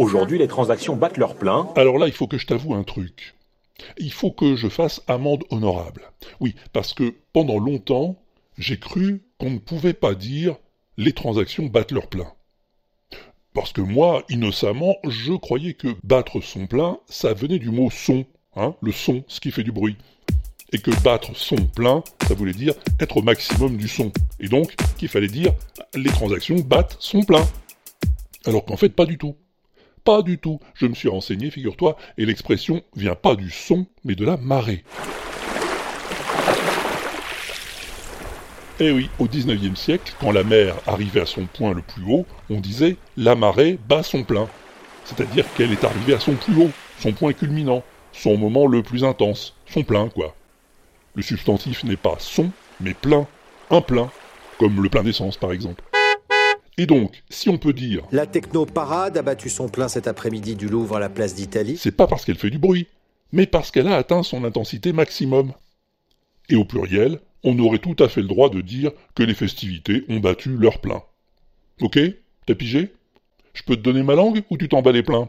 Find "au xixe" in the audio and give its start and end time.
39.18-39.78